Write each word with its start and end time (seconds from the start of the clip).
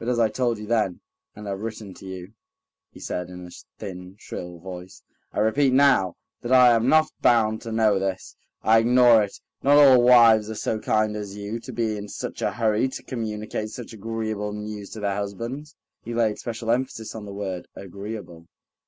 "But 0.00 0.08
as 0.08 0.18
I 0.18 0.28
told 0.28 0.58
you 0.58 0.66
then, 0.66 0.98
and 1.36 1.46
have 1.46 1.60
written 1.60 1.94
to 1.94 2.04
you," 2.04 2.32
he 2.90 2.98
said 2.98 3.30
in 3.30 3.46
a 3.46 3.50
thin, 3.78 4.16
shrill 4.18 4.58
voice, 4.58 5.04
"I 5.32 5.38
repeat 5.38 5.72
now, 5.72 6.16
that 6.42 6.50
I 6.50 6.72
am 6.74 6.88
not 6.88 7.12
bound 7.22 7.62
to 7.62 7.70
know 7.70 8.00
this. 8.00 8.34
I 8.64 8.78
ignore 8.80 9.22
it. 9.22 9.38
Not 9.62 9.76
all 9.76 10.02
wives 10.02 10.50
are 10.50 10.56
so 10.56 10.80
kind 10.80 11.14
as 11.14 11.36
you, 11.36 11.60
to 11.60 11.72
be 11.72 11.96
in 11.96 12.08
such 12.08 12.42
a 12.42 12.50
hurry 12.50 12.88
to 12.88 13.04
communicate 13.04 13.68
such 13.70 13.92
agreeable 13.92 14.52
news 14.52 14.90
to 14.90 14.98
their 14.98 15.14
husbands." 15.14 15.76
He 16.02 16.14
laid 16.14 16.38
special 16.38 16.72
emphasis 16.72 17.14
on 17.14 17.24
the 17.24 17.32
word 17.32 17.68
"agreeable." 17.76 18.48